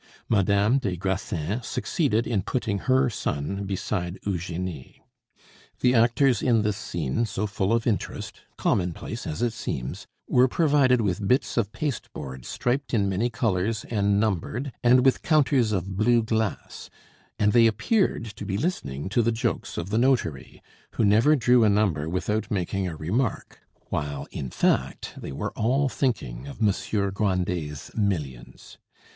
Madame 0.27 0.79
des 0.79 0.97
Grassins 0.97 1.63
succeeded 1.63 2.25
in 2.25 2.41
putting 2.41 2.79
her 2.89 3.07
son 3.07 3.65
beside 3.65 4.17
Eugenie. 4.25 4.99
The 5.81 5.93
actors 5.93 6.41
in 6.41 6.63
this 6.63 6.75
scene, 6.75 7.27
so 7.27 7.45
full 7.45 7.71
of 7.71 7.85
interest, 7.85 8.39
commonplace 8.57 9.27
as 9.27 9.43
it 9.43 9.53
seems, 9.53 10.07
were 10.27 10.47
provided 10.47 11.01
with 11.01 11.27
bits 11.27 11.55
of 11.55 11.71
pasteboard 11.71 12.45
striped 12.45 12.95
in 12.95 13.09
many 13.09 13.29
colors 13.29 13.85
and 13.91 14.19
numbered, 14.19 14.71
and 14.83 15.05
with 15.05 15.21
counters 15.21 15.71
of 15.71 15.95
blue 15.95 16.23
glass, 16.23 16.89
and 17.37 17.53
they 17.53 17.67
appeared 17.67 18.25
to 18.25 18.43
be 18.43 18.57
listening 18.57 19.07
to 19.09 19.21
the 19.21 19.31
jokes 19.31 19.77
of 19.77 19.91
the 19.91 19.99
notary, 19.99 20.63
who 20.93 21.05
never 21.05 21.35
drew 21.35 21.63
a 21.63 21.69
number 21.69 22.09
without 22.09 22.49
making 22.49 22.87
a 22.87 22.95
remark, 22.97 23.59
while 23.89 24.25
in 24.31 24.49
fact 24.49 25.13
they 25.15 25.31
were 25.31 25.51
all 25.51 25.87
thinking 25.87 26.47
of 26.47 26.59
Monsieur 26.59 27.11
Grandet's 27.11 27.91
millions. 27.95 28.79